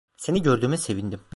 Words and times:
Seni 0.17 0.41
gördüğüme 0.43 0.77
sevindim. 0.77 1.21